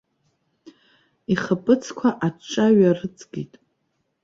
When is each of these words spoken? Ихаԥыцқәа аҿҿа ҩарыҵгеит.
Ихаԥыцқәа 1.33 2.09
аҿҿа 2.25 2.65
ҩарыҵгеит. 2.77 3.53